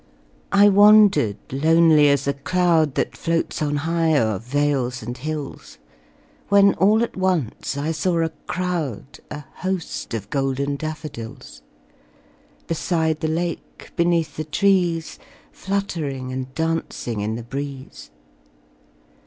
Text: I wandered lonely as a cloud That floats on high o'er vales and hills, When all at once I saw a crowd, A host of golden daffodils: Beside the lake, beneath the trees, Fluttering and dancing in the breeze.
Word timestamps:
I 0.51 0.67
wandered 0.67 1.37
lonely 1.51 2.09
as 2.09 2.27
a 2.27 2.33
cloud 2.33 2.95
That 2.95 3.15
floats 3.15 3.61
on 3.61 3.75
high 3.85 4.17
o'er 4.17 4.39
vales 4.39 5.03
and 5.03 5.15
hills, 5.15 5.77
When 6.49 6.73
all 6.73 7.03
at 7.03 7.15
once 7.15 7.77
I 7.77 7.91
saw 7.91 8.17
a 8.21 8.29
crowd, 8.47 9.19
A 9.29 9.41
host 9.57 10.15
of 10.15 10.31
golden 10.31 10.75
daffodils: 10.75 11.61
Beside 12.65 13.19
the 13.19 13.27
lake, 13.27 13.91
beneath 13.95 14.37
the 14.37 14.43
trees, 14.43 15.19
Fluttering 15.51 16.31
and 16.31 16.51
dancing 16.55 17.19
in 17.21 17.35
the 17.35 17.43
breeze. 17.43 18.09